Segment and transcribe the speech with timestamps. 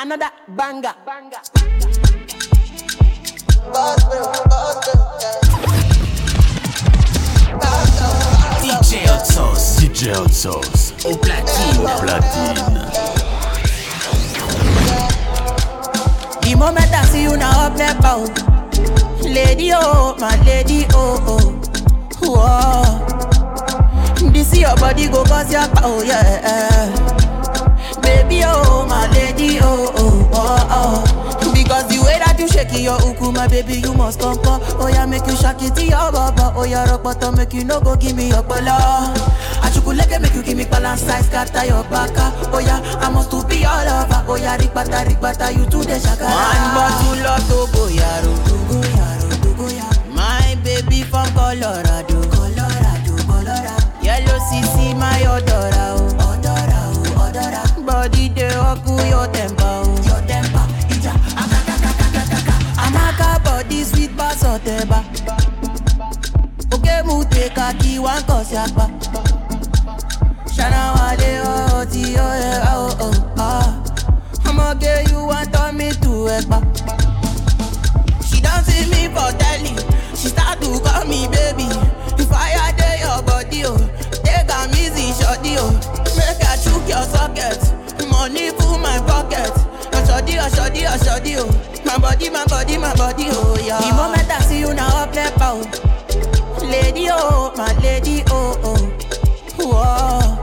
[0.00, 0.94] another banger.
[1.04, 1.36] banger.
[8.62, 9.76] DJ Hot Sauce.
[9.80, 10.94] DJ Hotsoss.
[11.04, 11.86] Au platine.
[11.86, 12.86] Au platine.
[16.42, 18.24] The moment I see you now up there bow
[19.22, 21.40] Lady oh, my lady oh oh
[22.22, 22.82] Whoa
[24.32, 27.29] This your body go cause your power, yeah
[28.30, 31.52] Baby oh, my lady oh oh oh oh.
[31.52, 34.62] Because the way that you shake your uku, my baby you must come come.
[34.78, 37.64] Oh yeah, make you shake it to your baba Oh yeah, rock bottom make you
[37.64, 39.10] no go give me your bala
[39.66, 42.30] Achukuleke make you give me balance size, scatter your baka.
[42.54, 44.22] Oh yeah, I must to be all over.
[44.30, 46.24] Oh yeah, rikbata rikbata you to the shaka.
[46.30, 52.22] One bottle of Togo yaro Togo yaro, Togo yaro My baby from Colorado.
[52.30, 54.02] Colorado, Colorado.
[54.02, 55.99] Yellow CC my odora
[58.00, 59.94] Body dey oku your temper oh.
[60.08, 65.04] Your temper, ija Akakakakakaka Amaka body sweet pass oteba
[66.72, 68.88] Oke mu take a key one cause yakpa
[70.48, 73.84] Shana wale oh ti yeah oh oh ah.
[74.46, 76.58] I'ma get you want turn me to ekpa
[78.24, 79.76] She don't see me for telly.
[80.16, 81.68] She start to call me baby.
[82.32, 83.76] I had day your body oh.
[84.24, 85.68] Take am easy shorty oh.
[86.16, 87.76] Make I chook your socket
[88.08, 89.52] Money full my pocket
[89.92, 91.48] Ashodi ashodi ashodi oh
[91.84, 95.12] My body my body my body oh yeah The moment I see you now up
[95.12, 95.60] there pow
[96.62, 98.78] Lady oh my lady oh oh
[99.58, 100.36] Whoa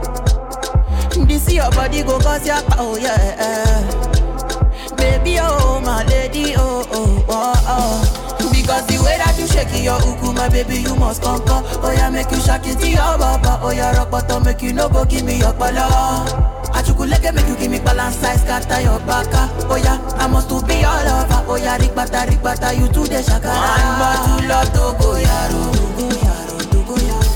[1.26, 3.82] This your body go cause your power, yeah.
[4.96, 8.48] Baby, oh, my lady, oh, oh, oh, oh.
[8.52, 11.64] Because the way that you shake your uku, my baby, you must come, come.
[11.82, 13.58] Oh, yeah, make you shake it to your baba.
[13.62, 16.47] Oh, yeah, rock bottom, make you no go give me your bala.
[17.08, 19.48] Achukuleke make you give me balance size, scatter your baka.
[19.48, 19.66] Ah.
[19.70, 21.44] Oh, yeah, I must to be all over.
[21.48, 23.48] Oh, yeah, rikbata, rikbata, you to the shaka.
[23.48, 25.62] One bottle of Togo, yaro.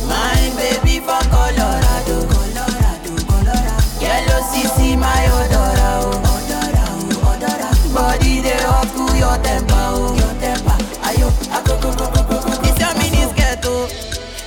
[0.09, 4.01] My baby from Colorado, Colorado, Colorado.
[4.01, 6.21] Yellow CC, my odora, oh.
[6.21, 7.69] Odora, oh, odora.
[7.95, 10.15] Body dey up to your temper, oh.
[10.17, 10.77] Your temper,
[11.09, 12.63] ayo, ako, go, go, go, go, go.
[12.63, 13.89] This your mini skirt, oh.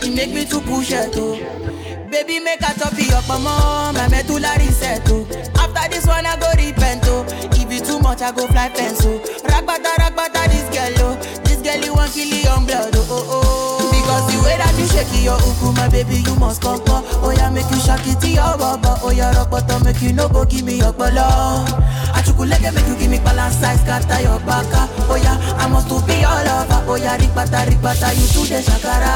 [0.03, 1.34] It make me to push it, oh.
[2.25, 2.73] Baby, make a
[3.05, 5.27] your mama, my medulla reset, oh.
[5.61, 7.21] After this one, I go repent, oh.
[7.53, 9.19] If it too much, I go fly fence, oh.
[9.45, 11.15] Ragbata, ragbata, this girl, oh.
[11.45, 13.91] This girl, you want kill your blood, oh, oh, oh.
[13.93, 17.05] Because the way that you shake your uku, my baby, you must come, come.
[17.21, 18.97] Oh, yeah, make you shake it to your baba.
[19.05, 21.61] Oh, yeah, rock bottom, make you no go give me your bala.
[22.17, 24.89] Achukuleke, make you give me balance size, scatter your baka.
[25.13, 26.89] Oh, yeah, I must to be all over.
[26.89, 29.13] Oh, yeah, rikbata, rikbata, you to the shakara.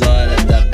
[0.00, 0.73] Horas da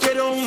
[0.00, 0.45] quiero un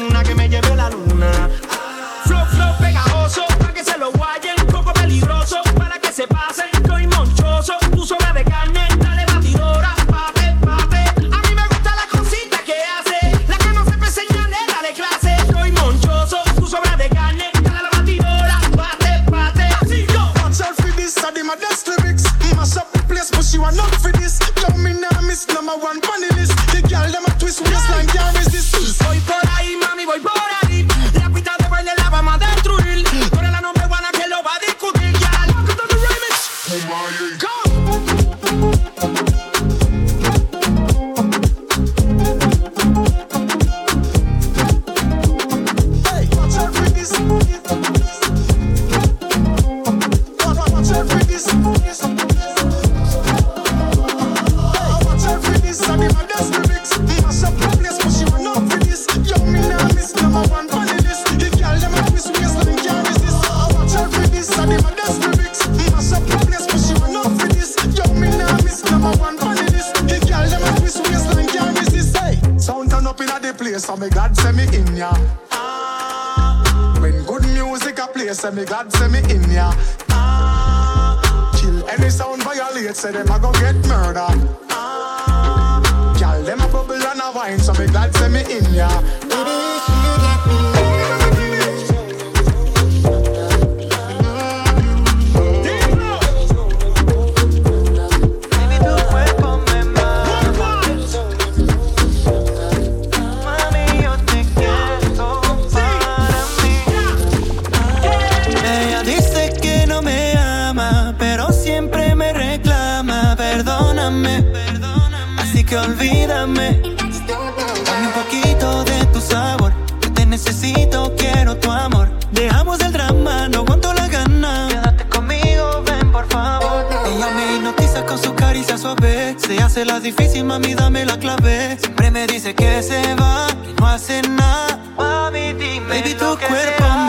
[129.79, 131.77] hace la difícil, mami, dame la clave.
[131.79, 134.77] Siempre me dice que se va, que no hace nada.
[134.97, 136.01] Mami, dime.
[136.01, 137.09] Baby, tu lo que cuerpo será.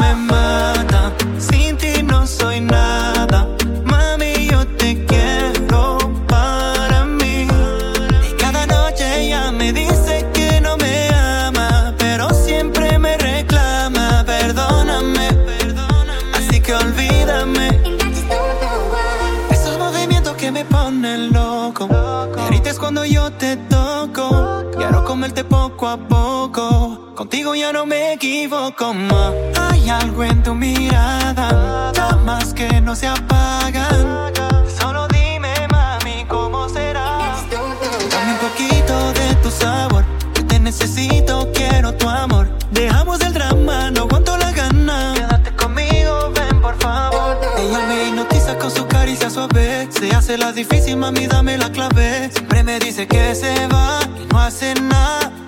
[25.80, 27.14] poco a poco.
[27.14, 29.32] Contigo ya no me equivoco más.
[29.58, 34.30] Hay algo en tu mirada, llamas que no se apagan.
[34.78, 37.18] Solo dime, mami, cómo será.
[37.50, 40.04] Dame un poquito de tu sabor.
[40.34, 42.50] Yo te necesito, quiero tu amor.
[42.70, 45.14] Dejamos el drama, no aguanto la gana.
[45.14, 47.40] Quédate conmigo, ven por favor.
[47.58, 49.88] Ella me hipnotiza con su caricia suave.
[49.90, 52.30] Se hace la difícil, mami, dame la clave.
[52.30, 55.39] Siempre me dice que se va, que no hace nada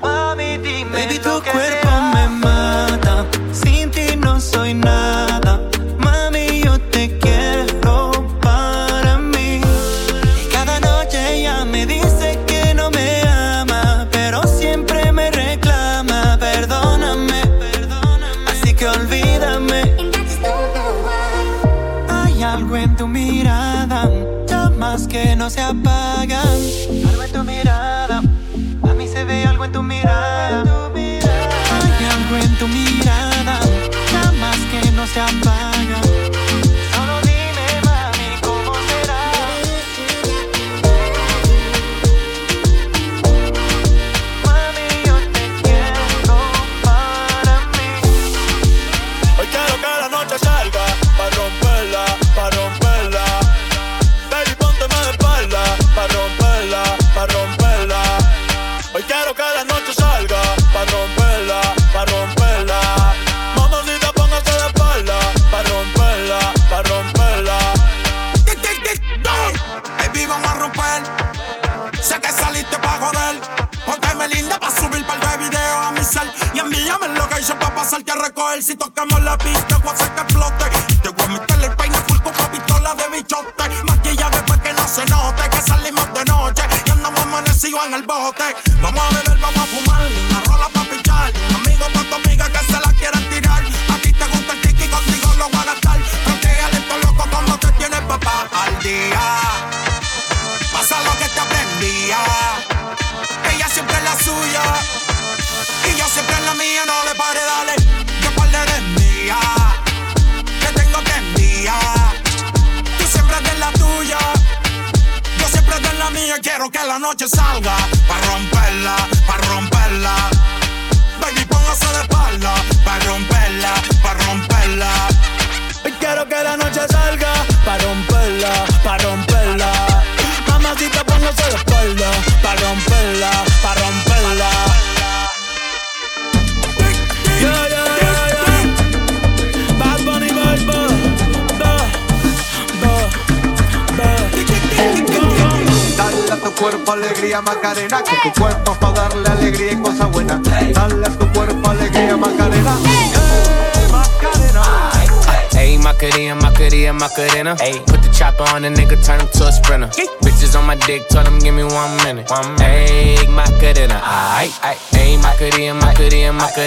[159.73, 159.89] sprinter.
[160.23, 162.29] Bitches on my dick, told them give me one minute.
[162.31, 163.21] One minute.
[163.21, 164.95] Egg Macarena, aight, aight.
[164.95, 165.81] Egg Macarena,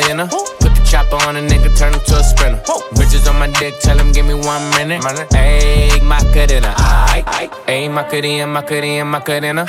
[0.09, 0.27] in her.
[0.27, 2.61] Put the chopper on a nigga, turn him to a sprinter.
[2.95, 5.03] Bitches on my dick, tell him give me one minute.
[5.33, 7.51] Egg Macarena, aight, aight.
[7.67, 9.05] Egg Macarena,
[9.43, 9.65] in her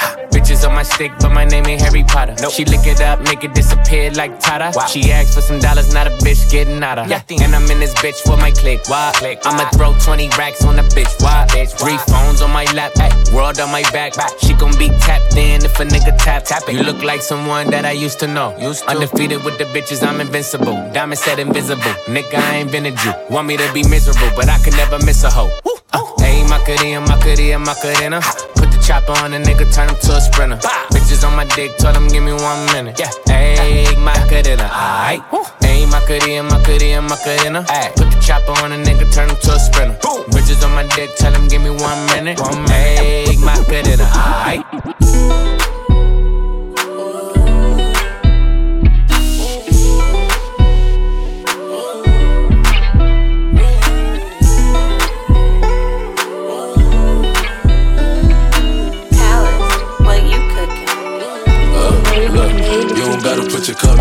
[0.46, 2.34] bitches on my stick, but my name ain't Harry Potter.
[2.40, 2.52] Nope.
[2.52, 4.72] She lick it up, make it disappear like Tata.
[4.74, 4.86] Wow.
[4.86, 7.08] She asked for some dollars, not a bitch getting out of.
[7.08, 7.22] Yeah.
[7.42, 8.88] And I'm in this bitch with my click.
[8.88, 9.12] Why?
[9.16, 9.40] click.
[9.44, 11.10] I'ma throw 20 racks on a bitch.
[11.22, 11.46] Why?
[11.50, 11.76] bitch.
[11.78, 14.14] Three phones on my lap, ay, world on my back.
[14.40, 16.44] She gon' be tapped in if a nigga tap.
[16.44, 16.74] tap it.
[16.74, 18.56] You look like someone that I used to know.
[18.58, 18.90] Used to.
[18.90, 20.74] Undefeated with the bitches, I'm invincible.
[20.92, 21.94] Diamond said invisible.
[22.06, 23.12] Nigga, I ain't been a Jew.
[23.30, 25.50] Want me to be miserable, but I can never miss a hoe.
[25.92, 28.55] Uh, Ayy, Macarena, Macarena, Macarena.
[28.86, 30.58] Chopper on a nigga, turn him to a sprinter.
[30.94, 32.96] Bitches on my dick, told him give me one minute.
[32.96, 33.10] Yeah.
[33.26, 35.22] Ayy, Macarena, aight.
[35.62, 37.66] Ayy, Macarena, Macarena, Macarena.
[37.68, 37.90] Ay.
[37.96, 39.98] Put the chopper on a nigga, turn him to a sprinter.
[40.30, 42.38] Bitches on my dick, tell him give me one minute.
[42.38, 42.64] One.
[42.66, 45.55] Ayy, Macarena, aight.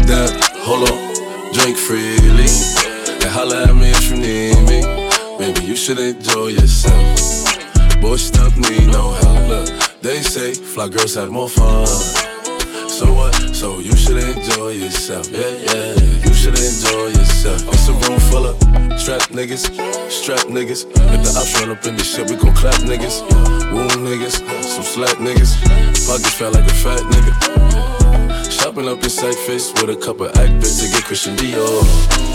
[0.08, 0.30] Down.
[0.66, 0.98] Hold on,
[1.54, 2.50] drink freely.
[3.22, 4.82] And holla at me if you need me.
[5.38, 8.02] Baby, you should enjoy yourself.
[8.02, 9.50] Boy, stuff need no help.
[9.50, 11.88] Look, they say fly girls have more fun.
[12.88, 13.34] So what?
[13.54, 15.30] So you should enjoy yourself.
[15.32, 15.94] Yeah, yeah.
[16.26, 17.62] You should enjoy yourself.
[17.68, 18.56] It's a room full of
[19.00, 19.66] strap niggas,
[20.10, 20.86] strap niggas.
[20.86, 23.22] If the ops run up in this shit, we gon' clap niggas.
[23.74, 25.54] Wound niggas, some slap niggas.
[26.08, 28.05] Pockets felt like a fat nigga.
[28.66, 31.86] Shopping up in Cyphers with a couple actors to get Christian Dior.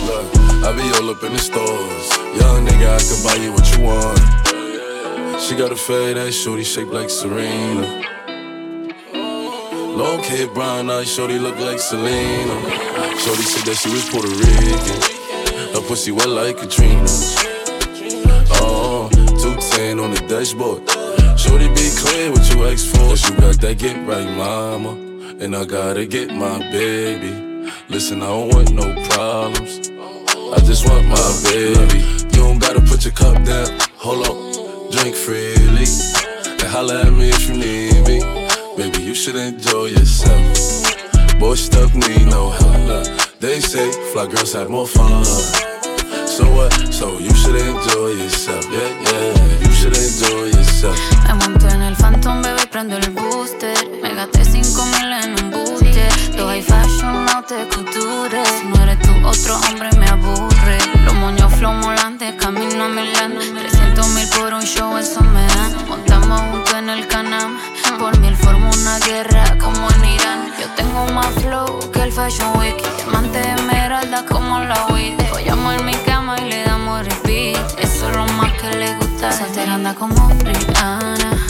[0.07, 2.07] Look, I be all up in the stores.
[2.39, 5.43] Young nigga, I can buy you what you want.
[5.43, 8.07] She got a fade ass shorty shaped like Serena.
[9.99, 12.55] Long hair, brown eyes, shorty look like Selena.
[13.19, 15.75] Shorty said that she was Puerto Rican.
[15.75, 17.11] Her pussy wet like Katrina.
[18.55, 20.89] Uh-uh, oh, 210 on the dashboard.
[21.37, 22.99] Shorty be clear what you ask for.
[23.11, 25.10] Cause you got that get right, mama.
[25.41, 27.33] And I gotta get my baby.
[27.89, 29.89] Listen, I don't want no problems.
[29.89, 32.01] I just want my baby.
[32.37, 33.67] You don't gotta put your cup down.
[33.97, 35.87] Hold on, drink freely.
[36.45, 38.21] And holla at me if you need me.
[38.77, 41.39] Baby, you should enjoy yourself.
[41.39, 43.07] Boy, stuff need no help.
[43.41, 45.25] They say fly girls have more fun.
[45.25, 46.71] So what?
[46.93, 48.67] So you should enjoy yourself.
[48.71, 49.70] Yeah, yeah.
[49.83, 53.75] Me monto en el Phantom, bebé, prendo el booster.
[54.03, 56.07] Me gasté 5 mil en un buste.
[56.37, 58.45] Lo high fashion, no te couture.
[58.45, 60.79] Si no tú, otro hombre me aburre.
[61.03, 63.39] Los moños flow molantes, camino a Milán.
[63.39, 65.47] 300 mil por un show, eso me
[66.31, 67.59] Montamos juntos en el canam.
[67.99, 70.53] Por mí, él forma una guerra como en Irán.
[70.61, 72.77] Yo tengo más flow que el Fashion Week.
[72.99, 75.19] Diamante de esmeralda como la weed.
[75.29, 77.59] Follamos en mi cama y le damos repeat.
[77.81, 79.33] Eso es lo más que le gusta.
[79.33, 81.50] Soltera anda como Rihanna.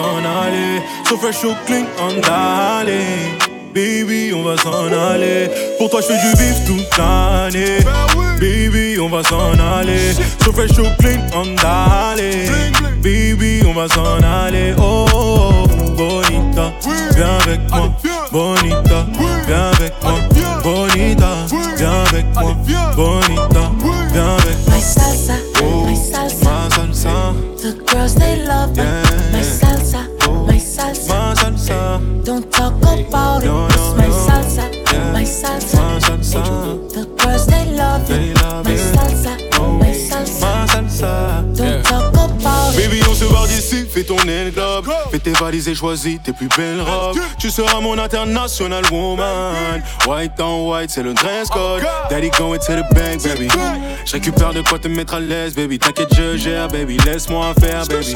[0.00, 0.82] s'en aller.
[1.08, 3.38] So fresh, so clean, on darling.
[3.74, 5.48] Baby, on va s'en aller.
[5.78, 7.78] Pour toi, je fais du bif toute l'année.
[8.40, 10.14] Baby, on va s'en aller.
[10.44, 12.50] So fresh, so clean, on d'aller.
[13.02, 14.74] Baby, on va s'en aller.
[14.78, 16.72] Oh, oh, bonita,
[17.14, 17.90] viens avec moi.
[18.32, 19.06] Bonita,
[19.46, 20.14] viens avec moi.
[20.62, 21.32] Bonita,
[21.76, 22.56] viens avec moi.
[22.96, 23.64] Bonita,
[24.12, 24.76] viens avec moi.
[24.76, 25.34] My salsa,
[25.86, 27.34] my salsa.
[27.56, 28.76] The girls they love.
[28.76, 29.09] Yeah.
[33.42, 33.74] It.
[33.74, 34.26] It's my no.
[34.26, 35.12] salsa, Yeah.
[35.12, 36.92] my salsa.
[36.92, 38.08] The girls they love
[38.42, 38.94] love My it.
[38.94, 39.36] salsa,
[39.80, 39.92] my
[40.66, 41.56] salsa.
[41.56, 42.76] Don't talk about it.
[42.76, 46.48] Baby, on se barre d'ici, fais ton globe Fais tes valises et choisis tes plus
[46.56, 47.18] belles robes.
[47.38, 49.82] Tu seras mon international woman.
[50.06, 51.82] White on white, c'est le dress code.
[52.08, 53.48] Daddy going to the bank, baby.
[54.04, 55.78] Je récupère de quoi te mettre à l'aise, baby.
[55.78, 56.96] T'inquiète, je gère, baby.
[57.04, 58.14] Laisse-moi faire, baby.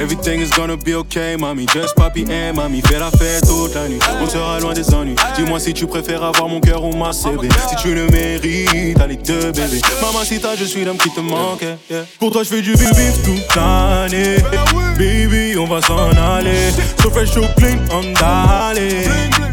[0.00, 1.66] Everything is gonna be okay, mommy.
[1.66, 2.80] Just papi and mommy.
[2.80, 3.98] Fais la fête toute la nuit.
[4.22, 5.14] On sera loin des ennuis.
[5.36, 7.48] Dis-moi si tu préfères avoir mon cœur ou ma CB.
[7.68, 9.78] Si tu le mérites, t'as les deux, bébé.
[10.00, 11.66] Maman, si t'as, je suis l'homme qui te manque.
[12.18, 14.36] Pour toi, je fais du bif bif toute l'année.
[14.96, 16.70] Baby, on va s'en aller.
[17.02, 19.04] So fresh, so clean, on d'aller.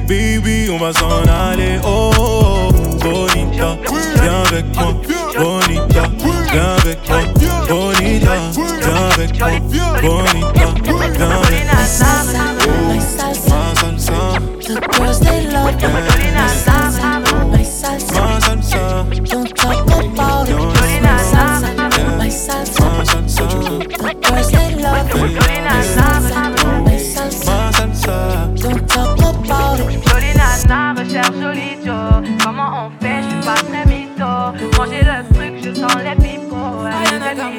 [0.07, 1.77] Baby, on va s'en aller.
[1.83, 2.71] Oh, oh,
[3.01, 3.77] bonita,
[4.21, 4.93] viens avec moi.
[5.37, 6.03] Bonita,
[6.53, 7.36] viens avec moi.
[7.67, 9.49] Bonita, viens avec moi.
[10.01, 11.27] Bonita, viens avec moi.
[11.39, 12.43] My salsa,
[12.87, 13.55] my salsa.
[13.55, 14.17] Ma salsa,
[14.67, 15.87] The girls they love me.
[15.87, 17.09] My salsa,
[17.51, 18.13] my salsa.
[18.13, 18.81] ma salsa,
[19.29, 20.53] Don't talk about it.
[20.55, 21.69] It's my salsa,
[22.17, 22.83] my salsa.
[22.83, 23.45] ma salsa,
[23.89, 25.56] The girls they love me.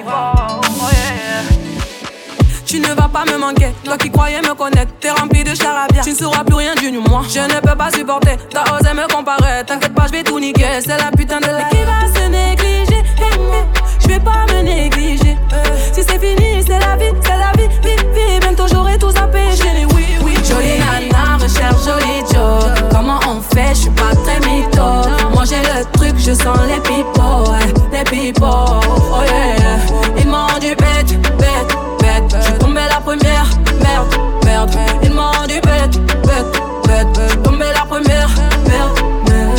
[0.06, 0.60] Oh
[0.92, 1.42] yeah.
[2.66, 6.02] Tu ne vas pas me manquer, toi qui croyais me connaître, t'es rempli de charabia.
[6.02, 7.22] Tu ne sauras plus rien du moi.
[7.28, 9.64] Je ne peux pas supporter, t'as osé me comparer.
[9.66, 11.64] T'inquiète pas, je vais tout niquer, c'est la putain de la.
[11.70, 13.02] Qui va se négliger?
[14.00, 15.36] Je vais pas me négliger.
[15.92, 18.40] Si c'est fini, c'est la vie, c'est la vie, vie, vie.
[18.40, 20.34] Bientôt j'aurai tout j'ai les oui, oui.
[20.44, 22.77] Jolie nana, recherche joli Joe.
[22.90, 24.82] Comment on fait, je suis pas très mytho.
[25.32, 28.46] Moi j'ai le truc, je sens les ouais, les pipots.
[28.46, 29.78] Oh yeah,
[30.18, 32.36] ils m'ont du bête, bête, bête.
[32.40, 33.46] Je suis tombé la première,
[33.82, 34.14] merde,
[34.44, 34.70] merde.
[35.02, 37.20] Ils m'ont du bête, bête, bête.
[37.24, 38.28] Je suis tombé la première,
[38.66, 39.58] merde, merde.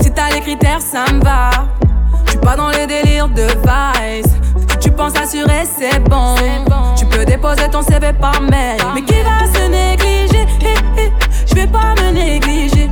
[0.00, 1.50] Si t'as les critères, ça me va.
[2.28, 4.32] Suis pas dans les délires de vice.
[4.80, 6.34] Tu penses assurer, c'est bon.
[6.96, 8.78] Tu peux déposer ton CV par mail.
[8.94, 10.46] Mais qui va se négliger?
[10.96, 11.10] eh,
[11.50, 12.88] Je vais pas me négliger.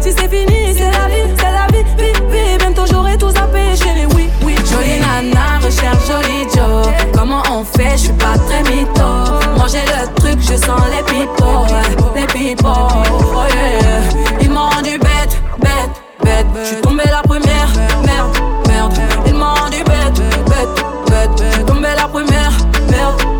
[0.00, 2.58] Si c'est fini, c'est la vie, c'est la vie, vie, vie.
[2.58, 4.54] Bientôt j'aurai tout zappé, chérie, oui, oui.
[4.70, 6.86] Jolie nana, recherche joli Joe.
[7.14, 9.08] Comment on fait, je suis pas très mytho.
[9.56, 12.68] Manger le truc, je sens les ouais, les pipots.
[12.68, 14.38] Oh yeah.
[14.40, 16.46] Ils m'ont rendu bête, bête, bête.
[16.60, 17.68] Je suis tombé la première,
[18.04, 18.36] merde,
[18.68, 18.94] merde.
[19.26, 21.44] Ils m'ont rendu bête, bête, bête.
[21.50, 22.52] Je suis tombé la première,
[22.90, 23.33] merde.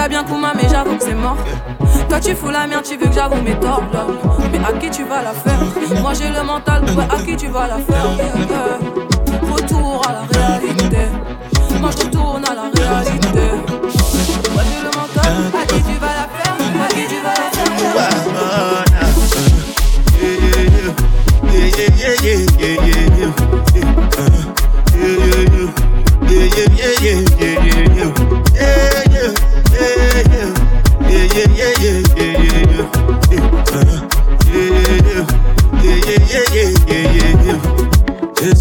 [0.00, 1.36] Chacal t'a bien Kuma, mais j'avoue que c'est mort.
[2.08, 3.82] Toi tu fous la merde, tu veux que j'avoue mes torts.
[4.50, 5.60] Mais à qui tu vas la faire?
[6.00, 8.06] Moi j'ai le mental, ouais, à qui tu vas la faire
[8.50, 11.06] Euh, Retour à la réalité.
[11.80, 12.08] Moi je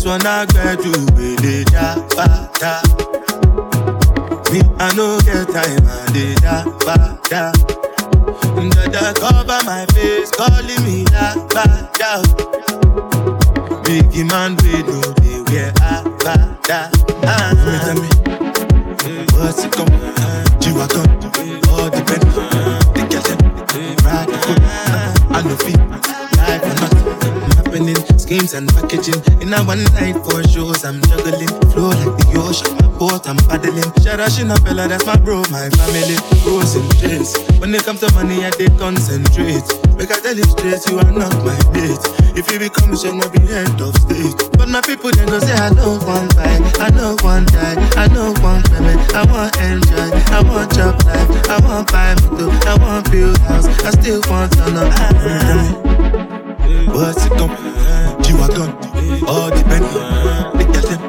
[0.10, 2.82] one I got you with it, da, ba, da.
[4.52, 7.52] Me, I no get time, I did da, ba, da.
[8.74, 11.04] Dada cover my face, calling me
[11.54, 12.24] ba, da.
[13.86, 16.90] Biggie man, we know they wear a, ba, da.
[17.30, 18.10] Ah, me tell me,
[19.34, 19.94] what's it come?
[20.60, 21.08] G-Wagon,
[21.70, 22.22] all the pen,
[22.98, 23.22] the girl
[24.26, 24.60] the foot.
[25.32, 25.89] I know feet,
[28.30, 29.18] schemes and packaging.
[29.42, 31.50] In a one night for shows, I'm juggling.
[31.74, 33.90] Flow like the ocean, my boat, I'm paddling.
[34.06, 36.14] Sharashina fella, that's my bro, my family.
[36.46, 37.34] Rose and Trace.
[37.58, 39.66] When it comes to money, I they concentrate.
[39.98, 42.06] Make I tell you straight, you are not my mate.
[42.38, 44.38] If you become shall not be head of state.
[44.54, 48.06] But my people then go say, I don't want buy, I don't want die, I
[48.14, 52.78] don't want payment, I want enjoy, I want job life, I want buy motor, I
[52.78, 54.86] want build house, I still want to know.
[56.94, 57.34] What's it
[58.30, 58.72] you are done.
[59.28, 59.86] All depend.
[60.56, 61.02] the tell them,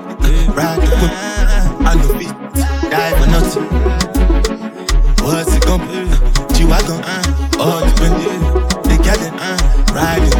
[0.54, 1.12] ride the foot.
[1.84, 2.34] I know feet,
[2.90, 3.66] die for nothing.
[5.24, 5.82] What's it come?
[6.58, 7.04] You are gone.
[7.60, 8.16] All depend.
[8.88, 9.34] Big the them,
[9.94, 10.39] ride the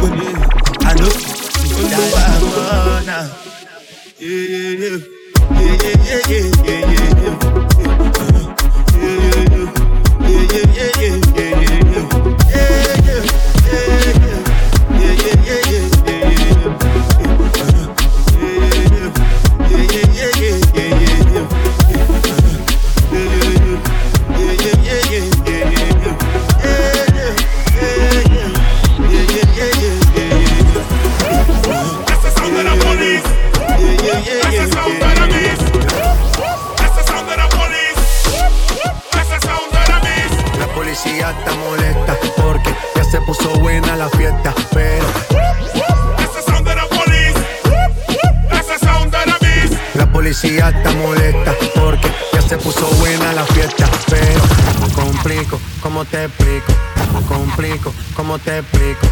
[56.01, 56.73] ¿cómo te explico?
[57.27, 59.07] Complico, ¿cómo te explico?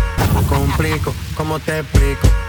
[0.49, 2.48] Complico, ¿cómo te explico?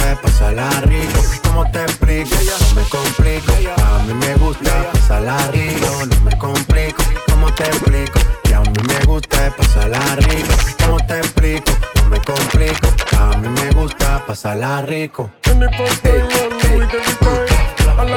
[0.51, 2.35] pasarla rico, ¿cómo te explico?
[2.35, 3.55] No me complico, a
[4.03, 8.19] mí me gusta pasarla rico, no me complico, ¿cómo te explico?
[8.43, 11.71] Que a mí me gusta pasarla rico, ¿cómo te explico?
[12.03, 15.29] No me complico, a mí me gusta pasarla rico.
[17.97, 18.13] All the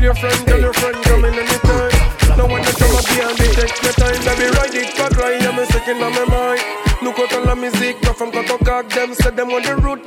[0.00, 1.90] your friend, tell your friend, come in anytime.
[2.38, 4.24] No one that come up here and they take your time.
[4.24, 4.94] Baby, ride it
[5.46, 6.86] I'm second on my mind.
[7.16, 10.04] Comptons la musique, nos femmes quand on caque them Say them on the road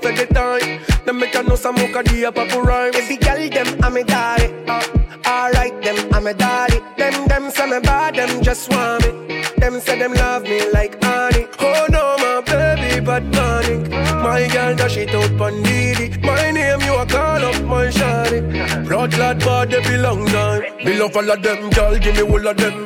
[0.00, 1.04] pas faire the time.
[1.04, 2.92] Them make a know some dit à pas pour rhyme.
[2.94, 4.82] Every girl them, I'm a daddy uh,
[5.26, 6.80] Alright them, I'm a daddy.
[6.96, 9.42] Them, them say me bad, them just want me.
[9.58, 11.46] Them say them love me like honey.
[11.58, 13.90] Oh no, my baby, bad panic
[14.22, 19.16] My girl dash it out pon My name you a call up my shawty Blood
[19.16, 19.40] lad
[19.70, 22.84] they belong time Me love all of them, girl give me all of them.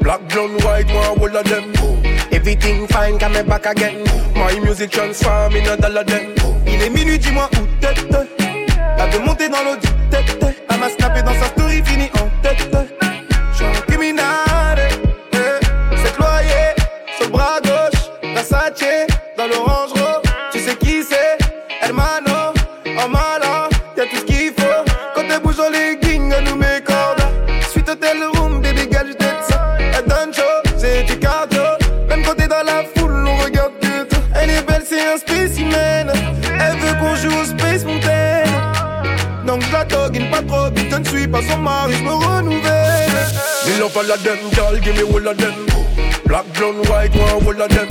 [0.00, 1.77] Black, brown, white, one all of them
[2.58, 4.04] Everything fine, come back again.
[4.34, 6.34] My music transform in a dollar them
[6.66, 7.94] Il est minuit, dis-moi où t'es.
[8.98, 9.97] Elle veut monter dans l'eau
[43.98, 45.66] all of them, girl, give me all of them.
[46.24, 47.88] Black, brown, white, one all of them.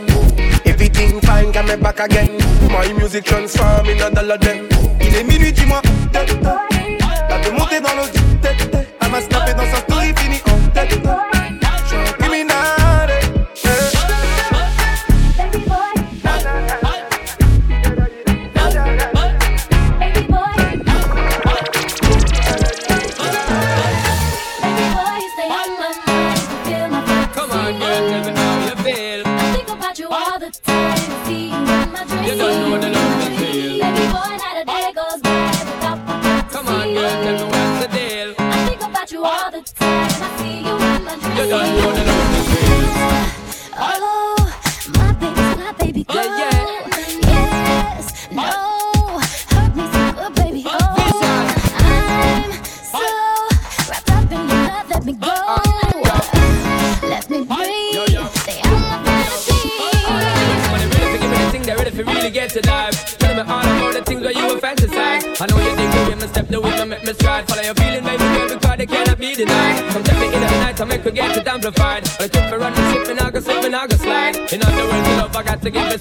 [0.66, 2.38] Everything fine, come back again.
[2.72, 4.70] My music transform in a dollar them.
[5.02, 5.82] Il est minuit, dis-moi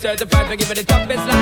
[0.07, 0.47] certified.
[0.47, 1.36] For give it the toughest, like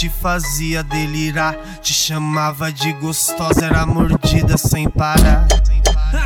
[0.00, 1.54] te fazia delirar.
[1.82, 5.46] Te chamava de gostosa, era mordida sem parar.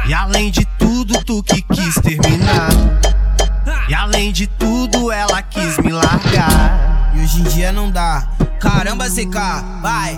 [0.07, 2.71] E além de tudo, tu que quis terminar.
[3.89, 7.11] E além de tudo, ela quis me largar.
[7.17, 8.29] E hoje em dia não dá.
[8.61, 10.14] Caramba, CK, vai.